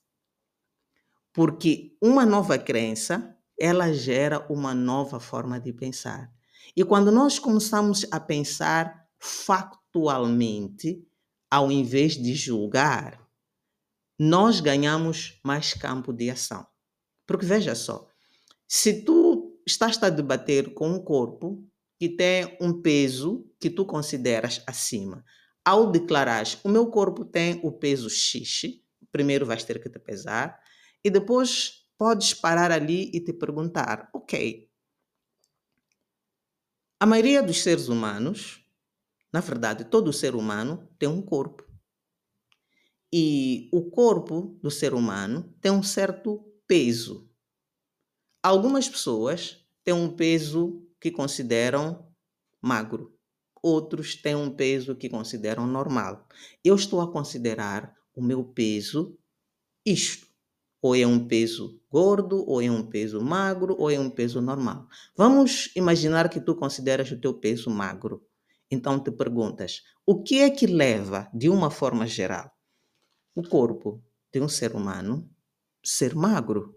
Porque 1.33 1.97
uma 2.01 2.25
nova 2.25 2.59
crença, 2.59 3.37
ela 3.59 3.93
gera 3.93 4.47
uma 4.53 4.75
nova 4.75 5.19
forma 5.19 5.59
de 5.59 5.73
pensar. 5.73 6.33
E 6.77 6.85
quando 6.85 7.11
nós 7.11 7.39
começamos 7.39 8.07
a 8.11 8.21
pensar 8.21 9.09
factualmente, 9.19 11.05
ao 11.51 11.73
invés 11.73 12.13
de 12.13 12.35
julgar, 12.35 13.28
nós 14.19 14.61
ganhamos 14.61 15.39
mais 15.45 15.75
campo 15.75 16.13
de 16.13 16.31
ação. 16.31 16.67
Porque 17.27 17.47
veja 17.47 17.75
só, 17.75 18.09
se 18.67 19.05
tu 19.05 19.61
estás 19.67 20.03
a 20.03 20.11
debater 20.11 20.75
com 20.75 20.91
um 20.91 21.03
corpo 21.03 21.65
que 21.99 22.09
tem 22.09 22.57
um 22.61 22.81
peso 22.81 23.51
que 23.61 23.71
tu 23.71 23.85
consideras 23.85 24.63
acima, 24.67 25.25
ao 25.65 25.91
declarares 25.91 26.59
o 26.65 26.69
meu 26.69 26.87
corpo 26.89 27.25
tem 27.25 27.61
o 27.63 27.73
peso 27.73 28.09
X, 28.09 28.81
primeiro 29.13 29.45
vais 29.47 29.65
ter 29.65 29.81
que 29.83 29.91
te 29.91 29.99
pesar 29.99 30.59
e 31.05 31.11
depois 31.11 31.87
podes 31.97 32.33
parar 32.33 32.71
ali 32.71 33.11
e 33.13 33.21
te 33.21 33.33
perguntar, 33.33 34.09
ok, 34.13 34.69
a 37.01 37.07
maioria 37.07 37.43
dos 37.43 37.63
seres 37.63 37.89
humanos 37.89 38.65
na 39.33 39.41
verdade, 39.41 39.85
todo 39.85 40.13
ser 40.13 40.35
humano 40.35 40.89
tem 40.99 41.09
um 41.09 41.21
corpo. 41.21 41.68
E 43.13 43.71
o 43.73 43.91
corpo 43.91 44.59
do 44.63 44.71
ser 44.71 44.93
humano 44.93 45.55
tem 45.61 45.73
um 45.73 45.83
certo 45.83 46.45
peso. 46.67 47.31
Algumas 48.43 48.89
pessoas 48.89 49.65
têm 49.83 49.95
um 49.95 50.15
peso 50.15 50.87
que 51.01 51.11
consideram 51.11 52.07
magro, 52.61 53.19
outros 53.63 54.15
têm 54.15 54.35
um 54.35 54.51
peso 54.51 54.95
que 54.95 55.09
consideram 55.09 55.67
normal. 55.67 56.29
Eu 56.63 56.75
estou 56.75 57.01
a 57.01 57.11
considerar 57.11 57.95
o 58.15 58.23
meu 58.23 58.45
peso 58.45 59.19
isto. 59.87 60.27
Ou 60.81 60.95
é 60.95 61.07
um 61.07 61.27
peso 61.27 61.83
gordo, 61.91 62.45
ou 62.47 62.63
é 62.63 62.71
um 62.71 62.89
peso 62.89 63.21
magro, 63.21 63.75
ou 63.79 63.91
é 63.91 63.99
um 63.99 64.11
peso 64.11 64.41
normal. 64.41 64.87
Vamos 65.17 65.73
imaginar 65.75 66.29
que 66.29 66.41
tu 66.41 66.55
consideras 66.55 67.11
o 67.11 67.21
teu 67.21 67.35
peso 67.35 67.69
magro. 67.69 68.25
Então 68.71 69.03
te 69.03 69.11
perguntas: 69.11 69.83
o 70.07 70.23
que 70.23 70.41
é 70.41 70.51
que 70.51 70.67
leva, 70.67 71.29
de 71.35 71.49
uma 71.49 71.71
forma 71.71 72.07
geral, 72.07 72.53
o 73.39 73.49
corpo 73.49 74.03
de 74.33 74.41
um 74.41 74.49
ser 74.49 74.75
humano 74.75 75.31
ser 75.85 76.15
magro? 76.15 76.75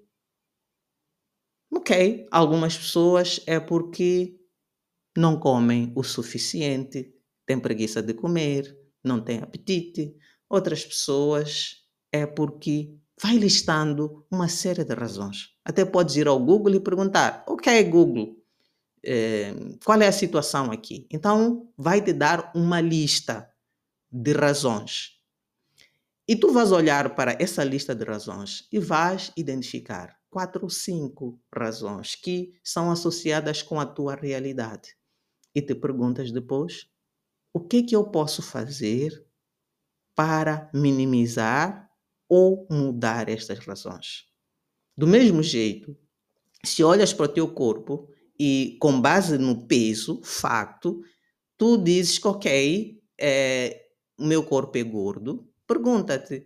Ok, 1.73 2.27
algumas 2.29 2.77
pessoas 2.77 3.41
é 3.47 3.59
porque 3.59 4.37
não 5.17 5.39
comem 5.39 5.91
o 5.95 6.03
suficiente, 6.03 7.11
têm 7.45 7.59
preguiça 7.59 8.01
de 8.03 8.13
comer, 8.13 8.77
não 9.03 9.19
têm 9.19 9.39
apetite. 9.39 10.15
Outras 10.47 10.85
pessoas 10.85 11.77
é 12.11 12.27
porque 12.27 12.95
vai 13.19 13.37
listando 13.37 14.25
uma 14.29 14.47
série 14.47 14.83
de 14.83 14.93
razões. 14.93 15.49
Até 15.65 15.83
podes 15.83 16.15
ir 16.15 16.27
ao 16.27 16.39
Google 16.39 16.75
e 16.75 16.79
perguntar: 16.79 17.43
Ok, 17.47 17.83
Google, 17.85 18.37
eh, 19.03 19.53
qual 19.83 19.99
é 20.01 20.07
a 20.07 20.11
situação 20.11 20.71
aqui? 20.71 21.07
Então, 21.09 21.71
vai 21.77 22.03
te 22.03 22.13
dar 22.13 22.51
uma 22.53 22.81
lista 22.81 23.49
de 24.11 24.33
razões. 24.33 25.20
E 26.27 26.35
tu 26.35 26.51
vais 26.51 26.71
olhar 26.71 27.15
para 27.15 27.35
essa 27.39 27.63
lista 27.63 27.93
de 27.95 28.03
razões 28.03 28.67
e 28.71 28.79
vais 28.79 29.31
identificar 29.35 30.17
quatro 30.29 30.63
ou 30.63 30.69
cinco 30.69 31.41
razões 31.53 32.15
que 32.15 32.53
são 32.63 32.91
associadas 32.91 33.61
com 33.61 33.79
a 33.79 33.85
tua 33.85 34.15
realidade. 34.15 34.95
E 35.53 35.61
te 35.61 35.75
perguntas 35.75 36.31
depois: 36.31 36.87
o 37.53 37.59
que 37.59 37.77
é 37.77 37.83
que 37.83 37.95
eu 37.95 38.05
posso 38.05 38.41
fazer 38.41 39.25
para 40.15 40.69
minimizar 40.73 41.89
ou 42.29 42.65
mudar 42.69 43.27
estas 43.27 43.59
razões. 43.59 44.25
Do 44.95 45.07
mesmo 45.07 45.43
jeito, 45.43 45.97
se 46.63 46.83
olhas 46.83 47.13
para 47.13 47.25
o 47.25 47.33
teu 47.33 47.53
corpo 47.53 48.07
e 48.39 48.77
com 48.79 49.01
base 49.01 49.37
no 49.37 49.67
peso, 49.67 50.21
facto, 50.23 51.01
tu 51.57 51.77
dizes 51.77 52.19
que, 52.19 52.27
ok, 52.27 53.01
é, 53.19 53.85
o 54.17 54.25
meu 54.25 54.43
corpo 54.43 54.77
é 54.77 54.83
gordo, 54.83 55.50
pergunta-te 55.71 56.45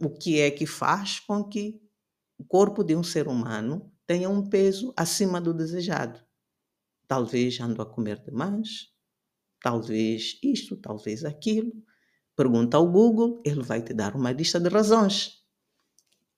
o 0.00 0.08
que 0.08 0.40
é 0.40 0.48
que 0.48 0.66
faz 0.66 1.18
com 1.18 1.42
que 1.42 1.82
o 2.38 2.44
corpo 2.44 2.84
de 2.84 2.94
um 2.94 3.02
ser 3.02 3.26
humano 3.26 3.92
tenha 4.06 4.30
um 4.30 4.48
peso 4.48 4.94
acima 4.96 5.40
do 5.40 5.52
desejado. 5.52 6.20
Talvez 7.08 7.58
ando 7.58 7.82
a 7.82 7.86
comer 7.86 8.20
demais, 8.20 8.92
talvez 9.60 10.38
isto, 10.44 10.76
talvez 10.76 11.24
aquilo. 11.24 11.72
Pergunta 12.36 12.76
ao 12.76 12.86
Google, 12.88 13.42
ele 13.44 13.64
vai 13.64 13.82
te 13.82 13.92
dar 13.92 14.14
uma 14.14 14.30
lista 14.30 14.60
de 14.60 14.68
razões. 14.68 15.42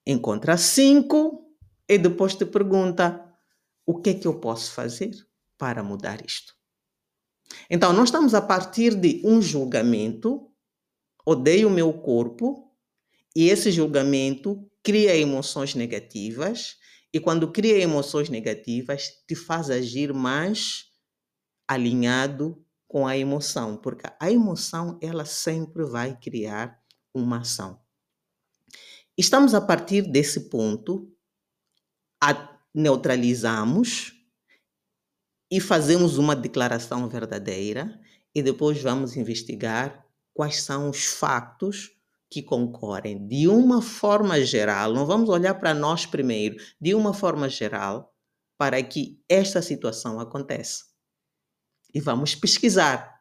Encontra 0.07 0.57
cinco 0.57 1.55
e 1.87 1.99
depois 1.99 2.35
te 2.35 2.47
pergunta: 2.47 3.23
o 3.85 4.01
que 4.01 4.11
é 4.11 4.15
que 4.15 4.27
eu 4.27 4.41
posso 4.41 4.73
fazer 4.73 5.15
para 5.59 5.83
mudar 5.83 6.25
isto? 6.25 6.55
Então, 7.69 7.93
nós 7.93 8.09
estamos 8.09 8.33
a 8.33 8.41
partir 8.41 8.95
de 8.95 9.21
um 9.27 9.43
julgamento, 9.43 10.51
odeio 11.25 11.69
o 11.69 11.71
meu 11.71 11.93
corpo, 11.93 12.71
e 13.35 13.49
esse 13.49 13.71
julgamento 13.71 14.69
cria 14.83 15.17
emoções 15.17 15.75
negativas, 15.75 16.77
e 17.13 17.21
quando 17.21 17.51
cria 17.51 17.79
emoções 17.79 18.29
negativas, 18.29 19.09
te 19.27 19.35
faz 19.35 19.71
agir 19.71 20.13
mais 20.13 20.87
alinhado 21.67 22.65
com 22.87 23.07
a 23.07 23.17
emoção, 23.17 23.77
porque 23.77 24.07
a 24.21 24.31
emoção 24.31 24.99
ela 25.03 25.25
sempre 25.25 25.85
vai 25.85 26.19
criar 26.19 26.81
uma 27.13 27.39
ação. 27.41 27.81
Estamos 29.17 29.55
a 29.55 29.61
partir 29.61 30.03
desse 30.03 30.49
ponto 30.49 31.09
a 32.23 32.59
neutralizamos 32.75 34.13
e 35.51 35.61
fazemos 35.61 36.19
uma 36.19 36.35
declaração 36.35 37.09
verdadeira 37.09 38.01
e 38.35 38.43
depois 38.43 38.81
vamos 38.83 39.17
investigar 39.17 40.04
quais 40.35 40.63
são 40.63 40.91
os 40.91 41.07
fatos 41.07 41.93
que 42.29 42.43
concorrem 42.43 43.27
de 43.27 43.49
uma 43.49 43.81
forma 43.81 44.45
geral. 44.45 44.93
Não 44.93 45.07
vamos 45.07 45.31
olhar 45.31 45.55
para 45.55 45.73
nós 45.73 46.05
primeiro, 46.05 46.57
de 46.81 46.95
uma 46.95 47.15
forma 47.15 47.49
geral, 47.49 48.13
para 48.59 48.83
que 48.83 49.23
esta 49.29 49.63
situação 49.63 50.19
aconteça 50.21 50.85
e 51.95 52.01
vamos 52.01 52.35
pesquisar. 52.35 53.15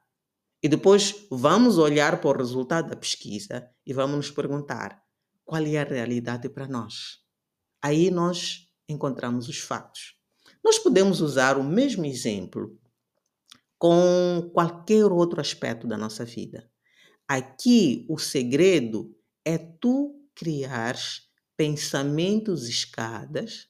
E 0.62 0.68
depois 0.68 1.28
vamos 1.30 1.78
olhar 1.78 2.20
para 2.20 2.30
o 2.30 2.38
resultado 2.38 2.90
da 2.90 2.96
pesquisa 2.96 3.70
e 3.86 3.94
vamos 3.94 4.16
nos 4.16 4.32
perguntar 4.32 5.00
qual 5.46 5.62
é 5.62 5.78
a 5.78 5.84
realidade 5.84 6.50
para 6.50 6.68
nós. 6.68 7.20
Aí 7.82 8.10
nós 8.10 8.68
encontramos 8.90 9.48
os 9.48 9.60
fatos. 9.60 10.16
Nós 10.64 10.80
podemos 10.80 11.22
usar 11.22 11.58
o 11.58 11.64
mesmo 11.64 12.06
exemplo 12.06 12.80
com 13.78 14.50
qualquer 14.54 15.06
outro 15.06 15.42
aspecto 15.42 15.86
da 15.86 15.98
nossa 15.98 16.24
vida. 16.24 16.72
Aqui 17.28 18.06
o 18.10 18.18
segredo 18.18 19.16
é 19.46 19.58
tu 19.58 20.16
criar 20.36 20.96
pensamentos 21.56 22.68
escadas 22.68 23.68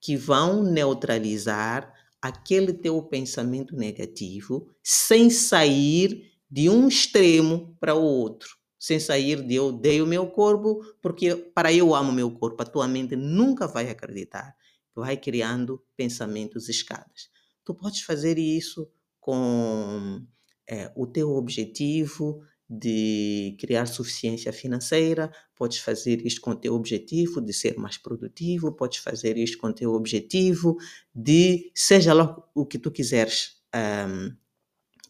que 0.00 0.16
vão 0.16 0.62
neutralizar 0.62 1.92
aquele 2.20 2.72
teu 2.72 3.02
pensamento 3.02 3.74
negativo 3.76 4.68
sem 4.82 5.30
sair 5.30 6.30
de 6.50 6.68
um 6.68 6.88
extremo 6.88 7.76
para 7.80 7.94
o 7.94 8.02
outro. 8.02 8.58
Sem 8.78 8.98
sair 8.98 9.42
de 9.46 9.54
eu 9.54 9.66
odeio 9.66 10.06
meu 10.06 10.26
corpo, 10.26 10.82
porque 11.02 11.34
para 11.36 11.72
eu 11.72 11.94
amo 11.94 12.12
meu 12.12 12.30
corpo, 12.30 12.62
a 12.62 12.66
tua 12.66 12.88
mente 12.88 13.14
nunca 13.14 13.66
vai 13.66 13.90
acreditar. 13.90 14.56
Vai 14.94 15.16
criando 15.16 15.82
pensamentos 15.96 16.68
escadas. 16.68 17.30
Tu 17.64 17.74
podes 17.74 18.02
fazer 18.02 18.38
isso 18.38 18.90
com 19.20 20.26
é, 20.66 20.90
o 20.96 21.06
teu 21.06 21.30
objetivo 21.30 22.42
de 22.72 23.56
criar 23.58 23.86
suficiência 23.86 24.52
financeira, 24.52 25.32
podes 25.56 25.78
fazer 25.78 26.24
isto 26.24 26.40
com 26.40 26.52
o 26.52 26.56
teu 26.56 26.72
objetivo 26.74 27.40
de 27.40 27.52
ser 27.52 27.76
mais 27.76 27.98
produtivo, 27.98 28.70
podes 28.70 28.98
fazer 28.98 29.36
isto 29.36 29.58
com 29.58 29.66
o 29.66 29.72
teu 29.72 29.92
objetivo 29.92 30.76
de, 31.12 31.72
seja 31.74 32.14
lá 32.14 32.36
o 32.54 32.64
que 32.64 32.78
tu 32.78 32.92
quiseres 32.92 33.56
um, 33.74 34.36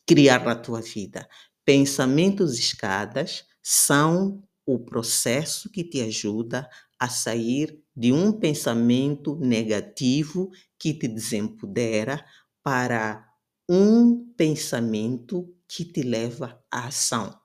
criar 0.07 0.43
na 0.43 0.55
tua 0.55 0.81
vida. 0.81 1.29
Pensamentos 1.63 2.59
escadas 2.59 3.45
são 3.63 4.43
o 4.65 4.79
processo 4.79 5.71
que 5.71 5.85
te 5.85 6.01
ajuda 6.01 6.67
a 6.99 7.09
sair 7.11 7.79
de 7.95 8.11
um 8.11 8.33
pensamento 8.33 9.37
negativo 9.37 10.51
que 10.79 10.95
te 10.95 11.07
desempodera 11.07 12.25
para 12.63 13.27
um 13.69 14.33
pensamento 14.37 15.55
que 15.69 15.85
te 15.85 16.03
leva 16.03 16.61
à 16.71 16.87
ação. 16.87 17.40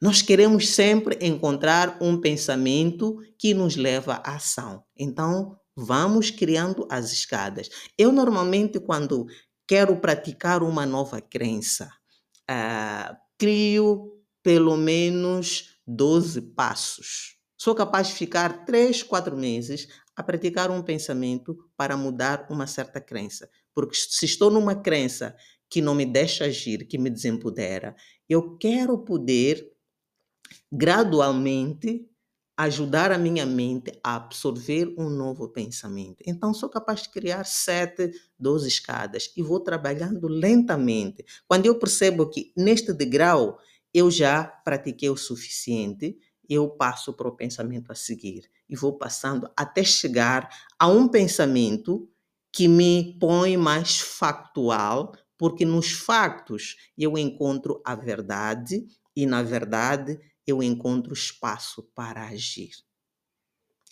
Nós 0.00 0.22
queremos 0.22 0.70
sempre 0.70 1.18
encontrar 1.20 1.98
um 2.00 2.18
pensamento 2.18 3.18
que 3.38 3.52
nos 3.52 3.76
leva 3.76 4.14
à 4.24 4.36
ação. 4.36 4.82
Então, 4.96 5.58
vamos 5.76 6.30
criando 6.30 6.86
as 6.90 7.12
escadas. 7.12 7.68
Eu, 7.98 8.10
normalmente, 8.10 8.80
quando 8.80 9.26
quero 9.68 9.94
praticar 9.98 10.62
uma 10.62 10.86
nova 10.86 11.20
crença, 11.20 11.90
uh, 12.50 13.14
crio 13.36 14.10
pelo 14.42 14.74
menos 14.74 15.76
12 15.86 16.40
passos. 16.54 17.36
Sou 17.58 17.74
capaz 17.74 18.08
de 18.08 18.14
ficar 18.14 18.64
3, 18.64 19.02
4 19.02 19.36
meses 19.36 19.86
a 20.16 20.22
praticar 20.22 20.70
um 20.70 20.82
pensamento 20.82 21.56
para 21.76 21.94
mudar 21.94 22.46
uma 22.50 22.66
certa 22.66 23.02
crença. 23.02 23.50
Porque 23.74 23.94
se 23.94 24.24
estou 24.24 24.50
numa 24.50 24.74
crença 24.74 25.36
que 25.68 25.82
não 25.82 25.94
me 25.94 26.06
deixa 26.06 26.46
agir, 26.46 26.86
que 26.86 26.96
me 26.96 27.10
desempodera, 27.10 27.94
eu 28.26 28.56
quero 28.56 28.98
poder 29.04 29.70
gradualmente 30.72 32.06
ajudar 32.56 33.10
a 33.10 33.16
minha 33.16 33.46
mente 33.46 33.90
a 34.04 34.16
absorver 34.16 34.94
um 34.98 35.08
novo 35.08 35.48
pensamento. 35.48 36.22
Então, 36.26 36.52
sou 36.52 36.68
capaz 36.68 37.02
de 37.02 37.08
criar 37.08 37.44
sete, 37.44 38.12
doze 38.38 38.68
escadas 38.68 39.32
e 39.34 39.42
vou 39.42 39.60
trabalhando 39.60 40.28
lentamente. 40.28 41.24
Quando 41.48 41.64
eu 41.64 41.78
percebo 41.78 42.28
que 42.28 42.52
neste 42.54 42.92
degrau 42.92 43.58
eu 43.94 44.10
já 44.10 44.44
pratiquei 44.44 45.08
o 45.08 45.16
suficiente, 45.16 46.18
eu 46.46 46.68
passo 46.68 47.14
para 47.14 47.28
o 47.28 47.36
pensamento 47.36 47.90
a 47.92 47.94
seguir 47.94 48.50
e 48.68 48.76
vou 48.76 48.98
passando 48.98 49.50
até 49.56 49.82
chegar 49.82 50.48
a 50.78 50.86
um 50.86 51.08
pensamento 51.08 52.10
que 52.52 52.68
me 52.68 53.16
põe 53.18 53.56
mais 53.56 54.00
factual, 54.00 55.14
porque 55.38 55.64
nos 55.64 55.92
factos 55.92 56.76
eu 56.98 57.16
encontro 57.16 57.80
a 57.86 57.94
verdade 57.94 58.86
e 59.16 59.24
na 59.24 59.42
verdade 59.42 60.18
eu 60.50 60.62
encontro 60.62 61.12
espaço 61.12 61.82
para 61.94 62.28
agir. 62.28 62.72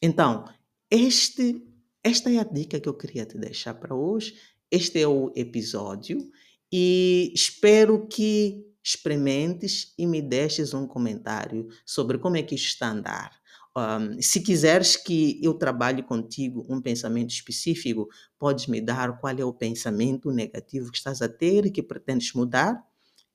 Então, 0.03 0.45
este 0.91 1.65
esta 2.03 2.31
é 2.31 2.39
a 2.39 2.45
dica 2.45 2.81
que 2.81 2.89
eu 2.89 2.95
queria 2.95 3.27
te 3.27 3.37
deixar 3.37 3.75
para 3.75 3.95
hoje. 3.95 4.35
Este 4.71 5.01
é 5.01 5.09
o 5.09 5.33
episódio 5.35 6.31
e 6.73 7.33
espero 7.35 8.07
que 8.07 8.65
experimentes 8.83 9.93
e 9.99 10.07
me 10.07 10.23
deixes 10.23 10.73
um 10.73 10.87
comentário 10.87 11.69
sobre 11.85 12.19
como 12.19 12.37
é 12.37 12.43
que 12.43 12.55
isto 12.55 12.69
está 12.69 12.89
a 12.89 12.93
andar. 12.93 13.41
Um, 13.77 14.21
se 14.21 14.41
quiseres 14.41 14.97
que 14.97 15.39
eu 15.43 15.55
trabalhe 15.55 16.03
contigo 16.03 16.67
um 16.69 16.81
pensamento 16.81 17.31
específico, 17.31 18.09
podes 18.39 18.67
me 18.67 18.81
dar 18.81 19.19
qual 19.21 19.37
é 19.37 19.45
o 19.45 19.53
pensamento 19.53 20.31
negativo 20.31 20.91
que 20.91 20.99
estás 20.99 21.21
a 21.21 21.29
ter 21.29 21.67
e 21.67 21.71
que 21.71 21.83
pretendes 21.83 22.33
mudar 22.33 22.83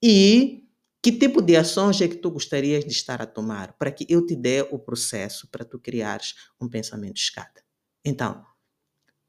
e 0.02 0.63
que 1.04 1.12
tipo 1.12 1.42
de 1.42 1.58
ações 1.58 2.00
é 2.00 2.08
que 2.08 2.16
tu 2.16 2.32
gostarias 2.32 2.86
de 2.86 2.92
estar 2.92 3.22
a 3.22 3.26
tomar 3.26 3.74
para 3.74 3.92
que 3.92 4.06
eu 4.08 4.26
te 4.26 4.38
dê 4.38 4.62
o 4.62 4.80
processo 4.80 5.50
para 5.52 5.66
tu 5.66 5.78
criares 5.78 6.34
um 6.62 6.70
pensamento 6.70 7.18
escada. 7.18 7.62
Então, 8.06 8.46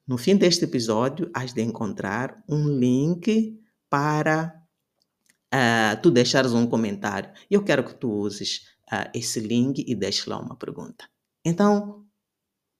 no 0.06 0.16
fim 0.16 0.37
deste 0.37 0.64
episódio, 0.64 1.28
has 1.34 1.52
de 1.52 1.62
encontrar 1.62 2.40
um 2.48 2.68
link 2.68 3.60
para 3.90 4.54
uh, 5.52 6.00
tu 6.00 6.12
deixares 6.12 6.52
um 6.52 6.64
comentário. 6.64 7.32
Eu 7.50 7.64
quero 7.64 7.82
que 7.82 7.94
tu 7.94 8.08
uses 8.08 8.68
uh, 8.92 9.10
esse 9.12 9.40
link 9.40 9.84
e 9.84 9.96
deixes 9.96 10.26
lá 10.26 10.38
uma 10.38 10.56
pergunta. 10.56 11.08
Então, 11.44 12.06